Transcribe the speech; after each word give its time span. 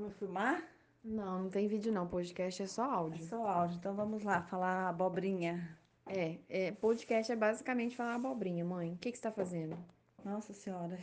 me 0.00 0.10
filmar? 0.10 0.62
Não, 1.04 1.44
não 1.44 1.50
tem 1.50 1.66
vídeo 1.68 1.92
não. 1.92 2.06
Podcast 2.06 2.62
é 2.62 2.66
só 2.66 2.84
É 2.84 2.94
áudio. 2.94 3.24
só 3.26 3.46
áudio. 3.46 3.76
Então 3.78 3.94
vamos 3.94 4.22
lá, 4.22 4.42
falar 4.42 4.88
abobrinha. 4.88 5.76
É, 6.06 6.38
é, 6.48 6.72
podcast 6.72 7.30
é 7.32 7.36
basicamente 7.36 7.96
falar 7.96 8.14
abobrinha, 8.16 8.64
mãe. 8.64 8.92
O 8.94 8.96
que 8.98 9.10
que 9.12 9.16
você 9.18 9.22
tá 9.22 9.30
fazendo? 9.30 9.78
Nossa 10.24 10.52
senhora. 10.52 10.98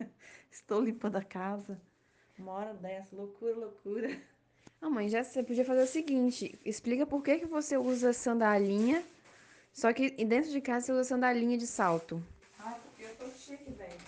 Estou 0.50 0.80
limpando 0.82 1.16
a 1.16 1.22
casa. 1.24 1.80
Uma 2.38 2.52
hora 2.52 2.74
dessa, 2.74 3.14
loucura, 3.16 3.54
loucura. 3.56 4.16
Ah, 4.80 4.90
mãe, 4.90 5.08
já 5.08 5.24
você 5.24 5.42
podia 5.42 5.64
fazer 5.64 5.82
o 5.82 5.86
seguinte: 5.86 6.58
explica 6.64 7.06
por 7.06 7.22
que 7.22 7.38
que 7.40 7.46
você 7.46 7.76
usa 7.76 8.12
sandalinha, 8.12 9.02
só 9.72 9.92
que 9.92 10.10
dentro 10.24 10.50
de 10.50 10.60
casa 10.60 10.86
você 10.86 10.92
usa 10.92 11.04
sandalinha 11.04 11.56
de 11.58 11.66
salto. 11.66 12.22
Ai, 12.58 12.78
porque 12.84 13.02
eu 13.04 13.16
tô 13.16 13.26
chique, 13.38 13.70
velho. 13.72 13.98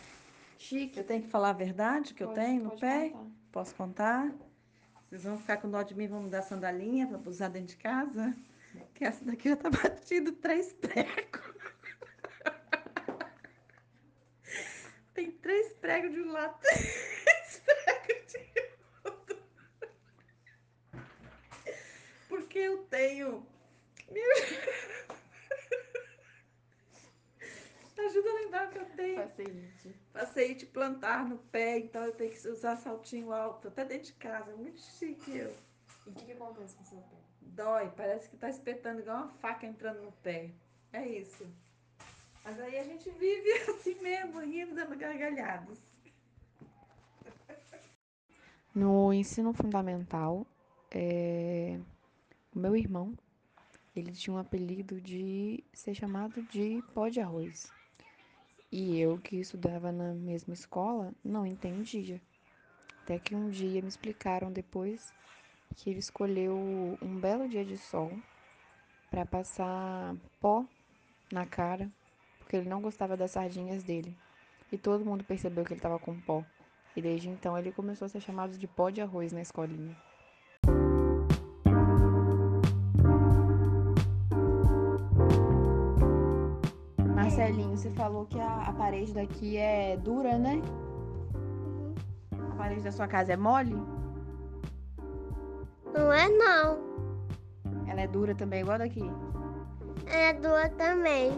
Chique. 0.59 0.99
Eu 0.99 1.05
tenho 1.05 1.23
que 1.23 1.29
falar 1.29 1.51
a 1.51 1.55
verdade 1.55 2.13
que 2.15 2.23
eu 2.23 2.29
Pode- 2.29 2.41
tenho 2.41 2.65
no 2.65 2.79
pé? 2.79 3.11
contar. 3.11 3.29
Posso 3.59 3.75
contar? 3.75 4.33
Vocês 5.09 5.25
vão 5.25 5.37
ficar 5.37 5.57
com 5.57 5.69
dó 5.69 5.83
de 5.83 5.93
mim, 5.93 6.07
vão 6.07 6.23
me 6.23 6.31
dar 6.31 6.43
sandalinha 6.43 7.09
pra 7.09 7.19
usar 7.29 7.49
dentro 7.49 7.71
de 7.71 7.77
casa? 7.77 8.33
Que 8.95 9.05
essa 9.05 9.25
daqui 9.25 9.49
já 9.49 9.57
tá 9.57 9.69
batido 9.83 10.31
três 10.31 10.73
pregos. 10.75 11.43
Tem 15.13 15.33
três 15.33 15.73
pregos 15.73 16.13
de 16.13 16.21
um 16.21 16.31
lado, 16.31 16.57
três 16.63 17.63
pregos 17.65 18.33
de 18.33 18.71
outro. 19.03 19.43
Porque 22.29 22.59
eu 22.61 22.85
tenho. 22.85 23.45
Meu... 24.09 24.37
Lembrar 28.49 28.71
que 28.71 28.79
eu 28.79 28.87
tenho. 28.97 29.17
Paciente. 29.17 29.95
Passei 30.11 30.55
de 30.55 30.65
plantar 30.65 31.29
no 31.29 31.37
pé, 31.37 31.79
então 31.79 32.03
eu 32.05 32.13
tenho 32.13 32.33
que 32.33 32.49
usar 32.49 32.77
saltinho 32.77 33.31
alto, 33.31 33.69
até 33.69 33.85
dentro 33.85 34.07
de 34.07 34.15
casa. 34.15 34.57
Muito 34.57 34.81
chique 34.81 35.37
eu. 35.37 35.55
E 36.07 36.11
o 36.11 36.13
que 36.15 36.25
que 36.25 36.33
acontece 36.33 36.75
com 36.75 36.85
seu 36.85 36.99
pé? 36.99 37.17
Dói, 37.43 37.93
parece 37.95 38.31
que 38.31 38.39
tá 38.39 38.49
espetando 38.49 39.01
igual 39.01 39.19
uma 39.19 39.29
faca 39.29 39.67
entrando 39.67 40.03
no 40.03 40.13
pé. 40.13 40.51
É 40.95 41.07
isso. 41.07 41.47
Mas 42.43 42.59
aí 42.59 42.79
a 42.79 42.85
gente 42.85 43.11
vive 43.11 43.53
assim 43.69 44.01
mesmo, 44.01 44.41
rindo, 44.41 44.75
dando 44.75 44.97
gargalhadas. 44.97 45.79
No 48.75 49.13
ensino 49.13 49.53
fundamental, 49.53 50.47
é, 50.91 51.79
o 52.55 52.59
meu 52.59 52.75
irmão, 52.75 53.13
ele 53.95 54.13
tinha 54.13 54.35
um 54.35 54.39
apelido 54.39 55.01
de 55.01 55.63
ser 55.75 55.95
chamado 55.95 56.41
de 56.45 56.83
pó 56.95 57.09
de 57.09 57.21
arroz. 57.21 57.78
E 58.71 59.01
eu, 59.01 59.19
que 59.19 59.37
estudava 59.37 59.91
na 59.91 60.13
mesma 60.13 60.53
escola, 60.53 61.13
não 61.25 61.47
entendia. 61.47 62.21
Até 63.03 63.19
que 63.19 63.35
um 63.35 63.49
dia 63.49 63.81
me 63.81 63.89
explicaram 63.89 64.53
depois 64.53 65.11
que 65.75 65.89
ele 65.89 66.01
escolheu 66.01 66.55
um 67.01 67.19
belo 67.19 67.49
dia 67.49 67.65
de 67.65 67.79
sol 67.79 68.13
para 69.11 69.25
passar 69.25 70.15
pó 70.39 70.67
na 71.33 71.47
cara, 71.47 71.91
porque 72.39 72.57
ele 72.57 72.69
não 72.69 72.83
gostava 72.83 73.17
das 73.17 73.31
sardinhas 73.31 73.83
dele. 73.83 74.15
E 74.71 74.77
todo 74.77 75.05
mundo 75.05 75.25
percebeu 75.25 75.65
que 75.65 75.73
ele 75.73 75.79
estava 75.79 75.99
com 75.99 76.21
pó. 76.21 76.45
E 76.95 77.01
desde 77.01 77.31
então 77.31 77.57
ele 77.57 77.73
começou 77.73 78.05
a 78.05 78.09
ser 78.11 78.21
chamado 78.21 78.59
de 78.59 78.67
pó 78.67 78.91
de 78.91 79.01
arroz 79.01 79.33
na 79.33 79.41
escolinha. 79.41 79.97
Marcelinho, 87.39 87.77
você 87.77 87.89
falou 87.91 88.27
que 88.27 88.41
a, 88.41 88.63
a 88.63 88.73
parede 88.73 89.15
daqui 89.15 89.57
é 89.57 89.97
dura, 89.97 90.37
né? 90.37 90.61
A 92.33 92.57
parede 92.57 92.83
da 92.83 92.91
sua 92.91 93.07
casa 93.07 93.33
é 93.33 93.37
mole? 93.37 93.81
Não 95.95 96.13
é 96.13 96.29
não. 96.29 96.79
Ela 97.87 98.01
é 98.01 98.09
dura 98.09 98.35
também, 98.35 98.63
igual 98.63 98.79
daqui. 98.79 99.09
É 100.07 100.33
dura 100.33 100.69
também. 100.71 101.31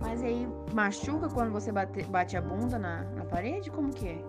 Mas 0.00 0.22
aí 0.22 0.46
machuca 0.72 1.28
quando 1.28 1.50
você 1.50 1.72
bate, 1.72 2.04
bate 2.04 2.36
a 2.36 2.40
bunda 2.40 2.78
na, 2.78 3.02
na 3.02 3.24
parede? 3.24 3.68
Como 3.68 3.92
que 3.92 4.10
é? 4.10 4.24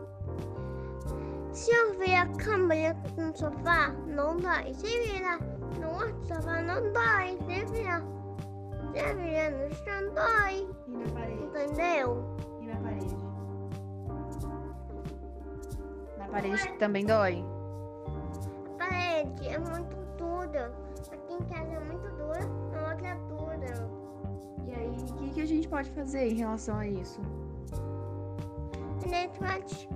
Se 1.51 1.69
eu 1.69 1.93
vir 1.99 2.15
a 2.15 2.25
câmera 2.25 2.97
no 3.15 3.37
sofá, 3.37 3.89
não 4.07 4.37
dói. 4.37 4.73
Se 4.73 4.87
virar 4.87 5.37
no 5.79 5.89
outro 5.91 6.25
sofá, 6.25 6.59
não 6.63 6.81
dói. 6.91 7.37
Se 7.45 7.71
virar, 7.71 8.01
se 8.93 9.13
virar 9.13 9.51
no 9.51 9.75
chão, 9.75 10.13
dói. 10.15 10.73
E 10.93 11.11
Entendeu? 11.63 12.25
E 12.59 12.65
na 12.65 12.75
parede? 12.75 13.17
Na 16.17 16.27
parede 16.27 16.73
também 16.77 17.05
dói? 17.05 17.43
A 18.73 18.77
parede 18.77 19.47
é 19.47 19.57
muito 19.57 19.95
dura. 20.17 20.73
Aqui 21.11 21.33
em 21.33 21.43
casa 21.45 21.71
é 21.71 21.79
muito 21.79 22.09
dura, 22.17 22.45
na 22.71 22.89
outra 22.89 23.07
é 23.07 23.15
dura. 23.29 23.89
E 24.65 24.73
aí, 24.73 24.97
o 25.09 25.13
que, 25.15 25.29
que 25.31 25.41
a 25.41 25.45
gente 25.45 25.69
pode 25.69 25.89
fazer 25.91 26.31
em 26.31 26.35
relação 26.35 26.77
a 26.77 26.85
isso? 26.85 27.21
A 29.05 29.07
gente 29.07 29.39
pode. 29.39 29.89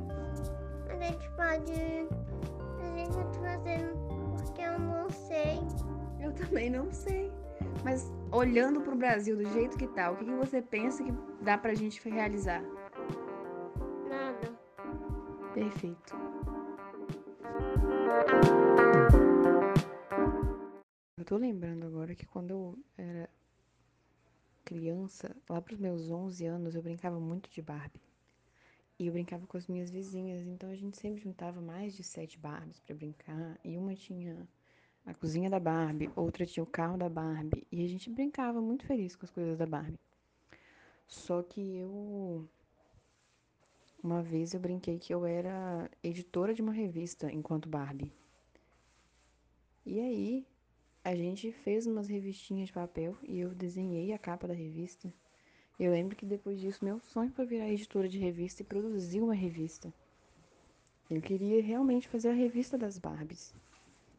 A 0.89 0.95
gente 0.95 1.29
pode. 1.31 2.07
A 2.79 2.95
gente 2.95 3.13
pode 3.13 3.39
fazer 3.39 3.94
porque 4.35 4.61
eu 4.61 4.79
não 4.79 5.09
sei. 5.09 5.59
Eu 6.22 6.31
também 6.31 6.69
não 6.69 6.89
sei. 6.94 7.31
Mas 7.84 8.11
olhando 8.32 8.82
pro 8.82 8.96
Brasil 8.96 9.36
do 9.36 9.46
jeito 9.52 9.78
que 9.78 9.88
tá, 9.88 10.12
o 10.12 10.18
que, 10.18 10.26
que 10.26 10.32
você 10.32 10.62
pensa 10.62 11.04
que 11.04 11.12
dá 11.42 11.58
pra 11.58 11.74
gente 11.74 12.02
realizar? 12.10 12.62
Nada. 14.10 14.58
Perfeito. 15.54 16.16
Eu 21.18 21.26
tô 21.26 21.38
lembrando 21.38 21.86
agora 21.86 22.16
que 22.16 22.26
quando 22.26 22.52
eu 22.52 22.80
era 22.98 23.30
criança, 24.64 25.36
lá 25.50 25.62
pros 25.62 25.80
meus 25.80 26.09
11 26.09 26.46
anos, 26.46 26.76
eu 26.76 26.82
brincava 26.82 27.20
muito 27.20 27.50
de 27.50 27.62
Barbie. 27.62 28.02
E 29.00 29.06
eu 29.08 29.14
brincava 29.14 29.46
com 29.46 29.58
as 29.58 29.68
minhas 29.68 29.92
vizinhas, 29.92 30.48
então 30.48 30.72
a 30.72 30.76
gente 30.76 30.98
sempre 30.98 31.22
juntava 31.22 31.62
mais 31.62 31.96
de 31.96 32.04
sete 32.04 32.38
Barbies 32.38 32.80
pra 32.80 32.96
brincar. 32.96 33.59
E 33.64 33.78
uma 33.78 33.94
tinha 33.94 34.48
a 35.07 35.13
cozinha 35.13 35.50
da 35.50 35.59
Barbie, 35.59 36.12
outra 36.16 36.45
tinha 36.45 36.62
o 36.62 36.68
carro 36.68 36.97
da 36.97 37.07
Barbie. 37.07 37.66
E 37.72 37.84
a 37.84 37.88
gente 37.88 38.09
brincava 38.09 38.62
muito 38.62 38.85
feliz 38.85 39.16
com 39.16 39.25
as 39.25 39.31
coisas 39.31 39.57
da 39.57 39.66
Barbie. 39.66 39.97
Só 41.07 41.41
que 41.41 41.78
eu 41.78 42.45
uma 44.03 44.22
vez 44.22 44.53
eu 44.53 44.59
brinquei 44.59 45.00
que 45.00 45.13
eu 45.13 45.25
era 45.25 45.90
editora 46.03 46.53
de 46.53 46.62
uma 46.62 46.73
revista 46.73 47.31
enquanto 47.31 47.69
Barbie. 47.69 48.12
E 49.85 50.00
aí, 50.00 50.46
a 51.03 51.16
gente 51.16 51.51
fez 51.51 51.88
umas 51.88 52.09
revistinhas 52.09 52.67
de 52.67 52.73
papel 52.73 53.16
e 53.23 53.40
eu 53.40 53.56
desenhei 53.56 54.12
a 54.12 54.19
capa 54.19 54.46
da 54.46 54.53
revista. 54.53 55.12
Eu 55.79 55.91
lembro 55.91 56.17
que 56.17 56.25
depois 56.25 56.59
disso, 56.59 56.84
meu 56.84 57.00
sonho 57.00 57.31
foi 57.31 57.46
virar 57.46 57.69
editora 57.69 58.09
de 58.09 58.19
revista 58.19 58.62
e 58.62 58.66
produzir 58.66 59.22
uma 59.22 59.34
revista. 59.34 59.94
Eu 61.09 61.22
queria 61.22 61.62
realmente 61.63 62.09
fazer 62.09 62.29
a 62.29 62.34
revista 62.34 62.78
das 62.78 62.97
Barbies. 62.97 63.53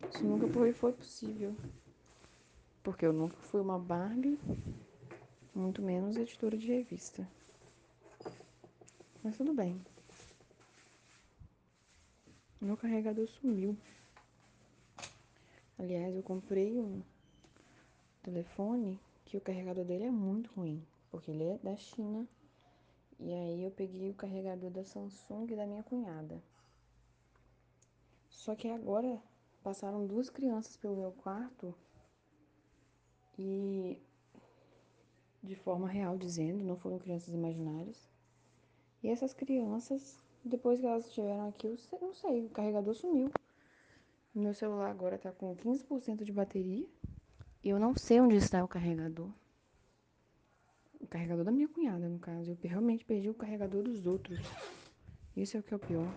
Isso 0.06 0.24
nunca 0.24 0.46
foi, 0.48 0.72
possível. 0.92 1.56
Porque 2.82 3.04
eu 3.04 3.12
nunca 3.12 3.36
fui 3.36 3.60
uma 3.60 3.78
Barbie, 3.78 4.38
muito 5.54 5.82
menos 5.82 6.16
editora 6.16 6.56
de 6.56 6.68
revista. 6.68 7.28
Mas 9.22 9.36
tudo 9.36 9.52
bem. 9.52 9.80
Meu 12.60 12.76
carregador 12.76 13.26
sumiu. 13.26 13.76
Aliás, 15.78 16.14
eu 16.14 16.22
comprei 16.22 16.78
um 16.78 17.02
telefone 18.22 18.98
que 19.24 19.36
o 19.36 19.40
carregador 19.40 19.84
dele 19.84 20.04
é 20.04 20.10
muito 20.10 20.50
ruim, 20.54 20.82
porque 21.10 21.30
ele 21.30 21.44
é 21.44 21.58
da 21.58 21.76
China. 21.76 22.26
E 23.20 23.32
aí 23.32 23.64
eu 23.64 23.70
peguei 23.70 24.10
o 24.10 24.14
carregador 24.14 24.70
da 24.70 24.84
Samsung 24.84 25.46
da 25.54 25.66
minha 25.66 25.82
cunhada. 25.82 26.42
Só 28.28 28.54
que 28.54 28.68
agora 28.68 29.20
passaram 29.62 30.06
duas 30.06 30.30
crianças 30.30 30.76
pelo 30.76 30.96
meu 30.96 31.12
quarto 31.12 31.74
e 33.38 33.98
de 35.42 35.54
forma 35.54 35.88
real 35.88 36.16
dizendo, 36.18 36.64
não 36.64 36.76
foram 36.76 36.98
crianças 36.98 37.32
imaginárias. 37.32 38.08
E 39.02 39.08
essas 39.08 39.32
crianças, 39.32 40.18
depois 40.44 40.80
que 40.80 40.86
elas 40.86 41.06
estiveram 41.06 41.48
aqui, 41.48 41.66
eu 41.66 41.76
não 42.00 42.12
sei, 42.14 42.44
o 42.44 42.50
carregador 42.50 42.94
sumiu. 42.94 43.30
Meu 44.34 44.52
celular 44.52 44.90
agora 44.90 45.18
tá 45.18 45.32
com 45.32 45.56
15% 45.56 46.24
de 46.24 46.32
bateria. 46.32 46.86
E 47.62 47.70
eu 47.70 47.78
não 47.78 47.96
sei 47.96 48.20
onde 48.20 48.36
está 48.36 48.62
o 48.62 48.68
carregador. 48.68 49.30
O 51.00 51.06
carregador 51.06 51.44
da 51.44 51.50
minha 51.50 51.68
cunhada, 51.68 52.08
no 52.08 52.18
caso. 52.18 52.50
Eu 52.50 52.56
realmente 52.62 53.04
perdi 53.04 53.28
o 53.28 53.34
carregador 53.34 53.82
dos 53.82 54.06
outros. 54.06 54.38
Isso 55.36 55.56
é 55.56 55.60
o 55.60 55.62
que 55.62 55.72
é 55.72 55.76
o 55.76 55.80
pior. 55.80 56.08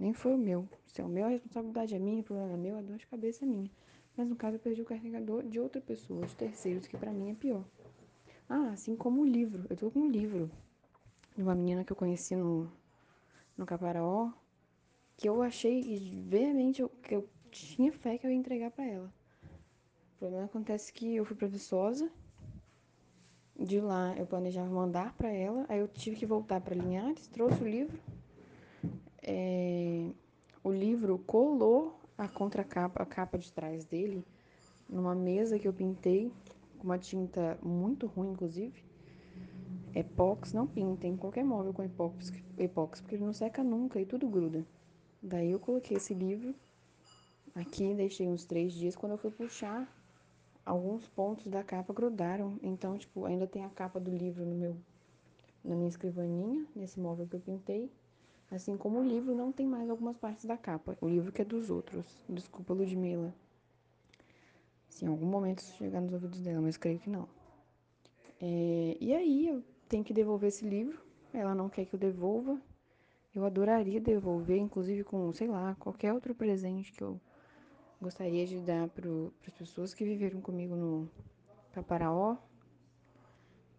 Nem 0.00 0.14
foi 0.14 0.34
o 0.34 0.38
meu. 0.38 0.66
Se 0.86 1.02
é 1.02 1.04
o 1.04 1.08
meu, 1.08 1.26
a 1.26 1.28
responsabilidade 1.28 1.94
é 1.94 1.98
minha, 1.98 2.22
o 2.22 2.24
problema 2.24 2.54
é 2.54 2.56
meu, 2.56 2.78
a 2.78 2.80
dor 2.80 2.96
de 2.96 3.06
cabeça 3.06 3.44
é 3.44 3.46
minha. 3.46 3.70
Mas 4.16 4.26
no 4.26 4.34
caso, 4.34 4.56
eu 4.56 4.60
perdi 4.60 4.80
o 4.80 4.84
carregador 4.86 5.42
de 5.42 5.60
outra 5.60 5.78
pessoa, 5.78 6.26
de 6.26 6.34
terceiros, 6.34 6.86
que 6.86 6.96
pra 6.96 7.12
mim 7.12 7.30
é 7.30 7.34
pior. 7.34 7.62
Ah, 8.48 8.70
assim 8.70 8.96
como 8.96 9.20
o 9.20 9.26
livro. 9.26 9.66
Eu 9.68 9.76
tô 9.76 9.90
com 9.90 10.00
um 10.00 10.10
livro 10.10 10.50
de 11.36 11.42
uma 11.42 11.54
menina 11.54 11.84
que 11.84 11.92
eu 11.92 11.96
conheci 11.96 12.34
no, 12.34 12.72
no 13.58 13.66
Caparaó, 13.66 14.32
que 15.18 15.28
eu 15.28 15.42
achei 15.42 15.82
veemente 16.26 16.82
que 17.02 17.14
eu 17.14 17.28
tinha 17.50 17.92
fé 17.92 18.16
que 18.16 18.26
eu 18.26 18.30
ia 18.30 18.36
entregar 18.36 18.70
para 18.70 18.86
ela. 18.86 19.12
O 20.14 20.18
problema 20.18 20.46
acontece 20.46 20.90
que 20.94 21.14
eu 21.14 21.26
fui 21.26 21.36
preguiçosa. 21.36 22.10
De 23.54 23.78
lá 23.78 24.16
eu 24.16 24.26
planejava 24.26 24.70
mandar 24.70 25.12
para 25.12 25.30
ela, 25.30 25.66
aí 25.68 25.78
eu 25.78 25.88
tive 25.88 26.16
que 26.16 26.24
voltar 26.24 26.62
para 26.62 26.74
Linhares, 26.74 27.28
trouxe 27.28 27.62
o 27.62 27.68
livro. 27.68 28.00
É, 29.32 30.10
o 30.64 30.72
livro 30.72 31.16
colou 31.20 32.00
a 32.18 32.26
contracapa, 32.26 33.00
a 33.00 33.06
capa 33.06 33.38
de 33.38 33.52
trás 33.52 33.84
dele, 33.84 34.24
numa 34.88 35.14
mesa 35.14 35.56
que 35.56 35.68
eu 35.68 35.72
pintei 35.72 36.32
com 36.76 36.84
uma 36.84 36.98
tinta 36.98 37.56
muito 37.62 38.08
ruim, 38.08 38.32
inclusive. 38.32 38.82
Epox, 39.94 40.52
não 40.52 40.66
pintem 40.66 41.16
qualquer 41.16 41.44
móvel 41.44 41.72
com 41.72 41.84
epox, 41.84 42.32
epox, 42.58 43.00
porque 43.00 43.14
ele 43.14 43.24
não 43.24 43.32
seca 43.32 43.62
nunca 43.62 44.00
e 44.00 44.04
tudo 44.04 44.28
gruda. 44.28 44.66
Daí 45.22 45.52
eu 45.52 45.60
coloquei 45.60 45.96
esse 45.96 46.12
livro 46.12 46.52
aqui, 47.54 47.94
deixei 47.94 48.26
uns 48.26 48.44
três 48.44 48.72
dias. 48.72 48.96
Quando 48.96 49.12
eu 49.12 49.18
fui 49.18 49.30
puxar, 49.30 49.88
alguns 50.66 51.06
pontos 51.06 51.46
da 51.46 51.62
capa 51.62 51.92
grudaram. 51.92 52.58
Então, 52.64 52.98
tipo, 52.98 53.26
ainda 53.26 53.46
tem 53.46 53.64
a 53.64 53.68
capa 53.68 54.00
do 54.00 54.10
livro 54.10 54.44
no 54.44 54.56
meu, 54.56 54.76
na 55.62 55.76
minha 55.76 55.88
escrivaninha, 55.88 56.66
nesse 56.74 56.98
móvel 56.98 57.28
que 57.28 57.36
eu 57.36 57.40
pintei. 57.40 57.92
Assim 58.50 58.76
como 58.76 58.98
o 58.98 59.06
livro 59.06 59.34
não 59.34 59.52
tem 59.52 59.64
mais 59.64 59.88
algumas 59.88 60.16
partes 60.16 60.44
da 60.44 60.56
capa. 60.56 60.98
O 61.00 61.08
livro 61.08 61.30
que 61.30 61.40
é 61.40 61.44
dos 61.44 61.70
outros. 61.70 62.04
Desculpa, 62.28 62.74
Ludmilla. 62.74 63.32
Se 64.88 65.04
em 65.04 65.08
algum 65.08 65.26
momento 65.26 65.62
chegar 65.62 66.00
nos 66.00 66.12
ouvidos 66.12 66.40
dela, 66.40 66.60
mas 66.60 66.76
creio 66.76 66.98
que 66.98 67.08
não. 67.08 67.28
É, 68.40 68.96
e 69.00 69.14
aí 69.14 69.48
eu 69.48 69.62
tenho 69.88 70.02
que 70.02 70.12
devolver 70.12 70.48
esse 70.48 70.64
livro. 70.64 71.00
Ela 71.32 71.54
não 71.54 71.68
quer 71.68 71.84
que 71.84 71.94
eu 71.94 72.00
devolva. 72.00 72.60
Eu 73.32 73.44
adoraria 73.44 74.00
devolver, 74.00 74.58
inclusive 74.58 75.04
com, 75.04 75.32
sei 75.32 75.46
lá, 75.46 75.76
qualquer 75.78 76.12
outro 76.12 76.34
presente 76.34 76.92
que 76.92 77.02
eu 77.02 77.20
gostaria 78.00 78.44
de 78.44 78.58
dar 78.58 78.88
para 78.88 79.08
as 79.46 79.54
pessoas 79.54 79.94
que 79.94 80.04
viveram 80.04 80.40
comigo 80.40 80.74
no 80.74 81.08
Caparaó. 81.72 82.36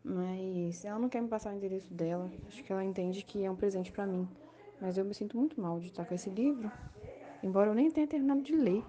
Mas 0.01 0.85
ela 0.85 0.97
não 0.97 1.09
quer 1.09 1.21
me 1.21 1.27
passar 1.27 1.53
o 1.53 1.57
endereço 1.57 1.93
dela. 1.93 2.31
Acho 2.47 2.63
que 2.63 2.71
ela 2.71 2.85
entende 2.85 3.25
que 3.25 3.43
é 3.43 3.51
um 3.51 3.55
presente 3.55 3.91
para 3.91 4.07
mim. 4.07 4.25
Mas 4.81 4.97
eu 4.97 5.05
me 5.05 5.13
sinto 5.13 5.37
muito 5.37 5.61
mal 5.61 5.79
de 5.79 5.87
estar 5.87 6.03
com 6.05 6.15
esse 6.15 6.29
livro, 6.31 6.71
embora 7.43 7.69
eu 7.69 7.75
nem 7.75 7.91
tenha 7.91 8.07
terminado 8.07 8.41
de 8.41 8.55
ler. 8.55 8.83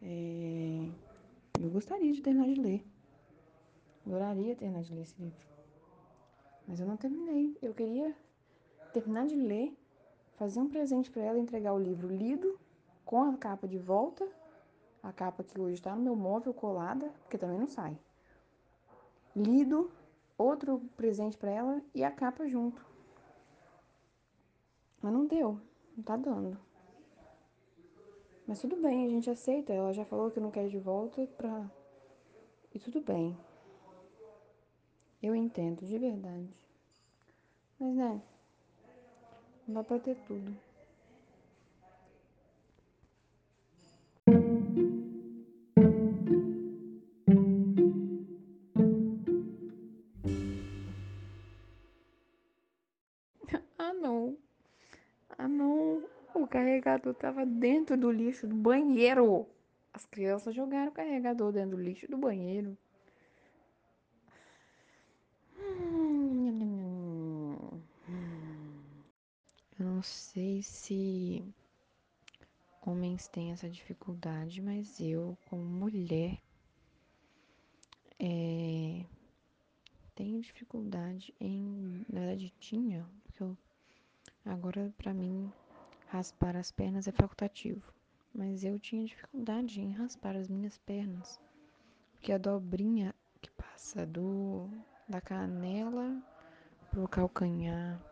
É... 0.00 0.88
Eu 1.60 1.68
gostaria 1.68 2.12
de 2.12 2.22
terminar 2.22 2.46
de 2.46 2.60
ler. 2.60 2.84
Adoraria 4.06 4.54
terminar 4.54 4.82
de 4.82 4.94
ler 4.94 5.02
esse 5.02 5.20
livro. 5.20 5.46
Mas 6.68 6.78
eu 6.78 6.86
não 6.86 6.96
terminei. 6.96 7.58
Eu 7.60 7.74
queria 7.74 8.14
terminar 8.92 9.26
de 9.26 9.34
ler, 9.34 9.76
fazer 10.36 10.60
um 10.60 10.68
presente 10.68 11.10
para 11.10 11.22
ela, 11.22 11.38
entregar 11.40 11.72
o 11.72 11.78
livro 11.78 12.06
lido, 12.06 12.56
com 13.04 13.22
a 13.22 13.36
capa 13.36 13.66
de 13.66 13.78
volta, 13.78 14.26
a 15.02 15.12
capa 15.12 15.42
que 15.42 15.60
hoje 15.60 15.74
está 15.74 15.96
no 15.96 16.02
meu 16.02 16.14
móvel 16.14 16.54
colada, 16.54 17.08
porque 17.22 17.36
também 17.36 17.58
não 17.58 17.66
sai. 17.66 17.98
Lido, 19.34 19.90
outro 20.36 20.80
presente 20.96 21.36
para 21.36 21.50
ela 21.50 21.82
e 21.92 22.04
a 22.04 22.10
capa 22.12 22.46
junto. 22.46 22.87
Mas 25.00 25.12
não 25.12 25.26
deu, 25.26 25.60
não 25.96 26.04
tá 26.04 26.16
dando. 26.16 26.58
Mas 28.46 28.60
tudo 28.60 28.76
bem, 28.76 29.06
a 29.06 29.08
gente 29.10 29.28
aceita. 29.28 29.72
Ela 29.72 29.92
já 29.92 30.04
falou 30.04 30.30
que 30.30 30.40
não 30.40 30.50
quer 30.50 30.68
de 30.68 30.78
volta 30.78 31.26
pra. 31.36 31.70
E 32.74 32.78
tudo 32.78 33.00
bem. 33.00 33.36
Eu 35.22 35.34
entendo, 35.34 35.84
de 35.84 35.98
verdade. 35.98 36.48
Mas 37.78 37.94
né, 37.94 38.22
não 39.66 39.74
dá 39.74 39.84
pra 39.84 39.98
ter 39.98 40.16
tudo. 40.26 40.67
Carregador 56.88 57.14
tava 57.14 57.44
dentro 57.44 57.96
do 57.96 58.10
lixo 58.10 58.46
do 58.46 58.54
banheiro. 58.54 59.46
As 59.92 60.06
crianças 60.06 60.54
jogaram 60.54 60.88
o 60.90 60.94
carregador 60.94 61.52
dentro 61.52 61.76
do 61.76 61.82
lixo 61.82 62.10
do 62.10 62.16
banheiro. 62.16 62.76
Eu 69.78 69.86
não 69.86 70.02
sei 70.02 70.62
se 70.62 71.44
homens 72.84 73.28
têm 73.28 73.52
essa 73.52 73.68
dificuldade, 73.68 74.60
mas 74.62 74.98
eu, 75.00 75.36
como 75.48 75.62
mulher, 75.62 76.38
é, 78.18 79.04
tenho 80.14 80.40
dificuldade 80.40 81.34
em. 81.40 82.04
Na 82.08 82.20
verdade, 82.20 82.52
tinha, 82.58 83.06
porque 83.22 83.42
eu, 83.42 83.56
agora 84.44 84.92
para 84.98 85.14
mim 85.14 85.52
raspar 86.08 86.56
as 86.56 86.70
pernas 86.70 87.06
é 87.06 87.12
facultativo, 87.12 87.92
mas 88.34 88.64
eu 88.64 88.78
tinha 88.78 89.04
dificuldade 89.04 89.80
em 89.80 89.92
raspar 89.92 90.36
as 90.36 90.48
minhas 90.48 90.78
pernas, 90.78 91.38
porque 92.12 92.32
a 92.32 92.38
dobrinha 92.38 93.14
que 93.42 93.50
passa 93.50 94.06
do 94.06 94.68
da 95.06 95.20
canela 95.20 96.20
pro 96.90 97.06
calcanhar 97.06 98.02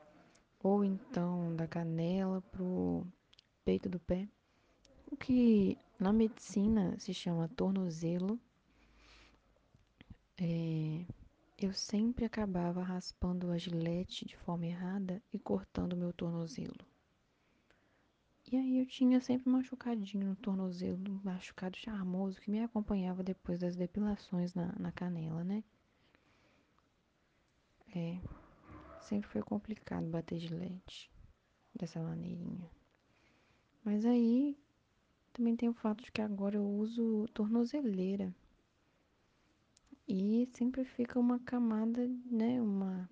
ou 0.62 0.84
então 0.84 1.54
da 1.56 1.66
canela 1.66 2.42
pro 2.52 3.06
peito 3.64 3.88
do 3.88 3.98
pé, 3.98 4.28
o 5.10 5.16
que 5.16 5.78
na 5.98 6.12
medicina 6.12 6.98
se 6.98 7.14
chama 7.14 7.48
tornozelo. 7.48 8.38
É, 10.38 11.04
eu 11.58 11.72
sempre 11.72 12.26
acabava 12.26 12.82
raspando 12.82 13.50
a 13.50 13.56
gilete 13.56 14.26
de 14.26 14.36
forma 14.36 14.66
errada 14.66 15.22
e 15.32 15.38
cortando 15.38 15.96
meu 15.96 16.12
tornozelo. 16.12 16.95
E 18.50 18.56
aí 18.56 18.78
eu 18.78 18.86
tinha 18.86 19.20
sempre 19.20 19.48
machucadinho 19.50 20.28
no 20.28 20.36
tornozelo, 20.36 20.98
um 21.10 21.20
machucado 21.24 21.76
charmoso 21.76 22.40
que 22.40 22.50
me 22.50 22.62
acompanhava 22.62 23.22
depois 23.22 23.58
das 23.58 23.76
depilações 23.76 24.54
na, 24.54 24.72
na 24.78 24.92
canela, 24.92 25.42
né? 25.42 25.64
É, 27.94 28.20
Sempre 29.06 29.30
foi 29.30 29.40
complicado 29.40 30.04
bater 30.08 30.36
gilete 30.40 31.08
dessa 31.72 32.02
maneirinha. 32.02 32.68
Mas 33.84 34.04
aí 34.04 34.58
também 35.32 35.54
tem 35.54 35.68
o 35.68 35.74
fato 35.74 36.02
de 36.02 36.10
que 36.10 36.20
agora 36.20 36.56
eu 36.56 36.68
uso 36.68 37.28
tornozeleira. 37.32 38.34
E 40.08 40.48
sempre 40.54 40.84
fica 40.84 41.20
uma 41.20 41.38
camada, 41.38 42.08
né? 42.24 42.60
Uma, 42.60 43.08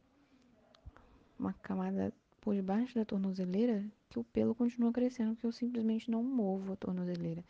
uma 1.38 1.52
camada 1.52 2.12
por 2.40 2.56
debaixo 2.56 2.96
da 2.96 3.04
tornozeleira 3.04 3.88
que 4.14 4.20
o 4.20 4.24
pelo 4.24 4.54
continua 4.54 4.92
crescendo, 4.92 5.34
que 5.34 5.44
eu 5.44 5.50
simplesmente 5.50 6.08
não 6.08 6.22
movo 6.22 6.72
a 6.72 6.76
tornozeleira. 6.76 7.44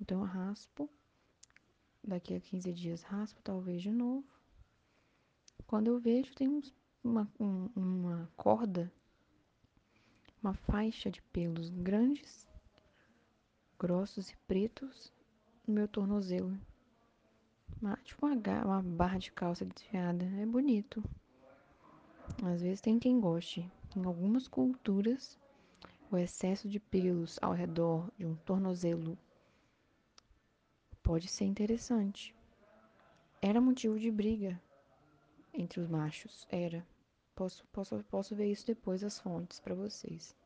Então 0.00 0.20
eu 0.20 0.26
raspo. 0.26 0.90
Daqui 2.02 2.34
a 2.34 2.40
15 2.40 2.72
dias 2.72 3.02
raspo 3.02 3.40
talvez 3.42 3.80
de 3.80 3.92
novo. 3.92 4.26
Quando 5.66 5.86
eu 5.86 6.00
vejo, 6.00 6.34
tem 6.34 6.48
uns 6.48 6.74
uma, 7.04 7.30
um, 7.38 7.68
uma 7.76 8.28
corda, 8.36 8.92
uma 10.42 10.52
faixa 10.52 11.10
de 11.10 11.22
pelos 11.22 11.70
grandes, 11.70 12.48
grossos 13.78 14.30
e 14.30 14.36
pretos 14.48 15.12
no 15.64 15.74
meu 15.74 15.86
tornozelo. 15.86 16.58
Uma, 17.80 17.96
tipo 17.98 18.26
uma, 18.26 18.34
uma 18.64 18.82
barra 18.82 19.18
de 19.18 19.30
calça 19.30 19.64
desfiada. 19.64 20.24
É 20.24 20.44
bonito. 20.44 21.04
Às 22.42 22.62
vezes 22.62 22.80
tem 22.80 22.98
quem 22.98 23.20
goste. 23.20 23.70
Em 23.96 24.04
algumas 24.04 24.48
culturas, 24.48 25.38
o 26.10 26.18
excesso 26.18 26.68
de 26.68 26.80
pelos 26.80 27.38
ao 27.40 27.52
redor 27.52 28.10
de 28.18 28.26
um 28.26 28.34
tornozelo 28.34 29.16
pode 31.02 31.28
ser 31.28 31.44
interessante. 31.44 32.34
Era 33.40 33.60
motivo 33.60 33.98
de 33.98 34.10
briga 34.10 34.60
entre 35.54 35.80
os 35.80 35.88
machos. 35.88 36.46
Era. 36.50 36.86
Posso, 37.34 37.64
posso, 37.68 38.04
posso 38.04 38.34
ver 38.34 38.50
isso 38.50 38.66
depois 38.66 39.04
as 39.04 39.18
fontes 39.18 39.60
para 39.60 39.74
vocês. 39.74 40.36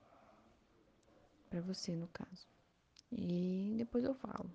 Para 1.48 1.60
você, 1.60 1.96
no 1.96 2.08
caso. 2.08 2.46
E 3.10 3.74
depois 3.78 4.04
eu 4.04 4.14
falo. 4.14 4.50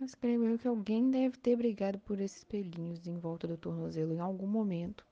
Mas 0.00 0.14
creio 0.14 0.44
eu 0.44 0.58
que 0.58 0.66
alguém 0.66 1.10
deve 1.10 1.38
ter 1.38 1.56
brigado 1.56 1.98
por 2.00 2.20
esses 2.20 2.42
pelinhos 2.42 3.06
em 3.06 3.16
volta 3.18 3.46
do 3.46 3.56
tornozelo 3.56 4.12
em 4.12 4.20
algum 4.20 4.48
momento 4.48 5.06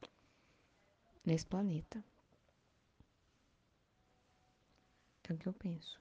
nesse 1.24 1.46
planeta. 1.46 2.02
É 5.30 5.32
o 5.32 5.38
que 5.38 5.46
eu 5.46 5.52
penso. 5.52 5.99